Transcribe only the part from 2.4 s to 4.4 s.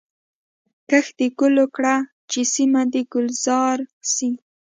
سیمه دي ګلزار سي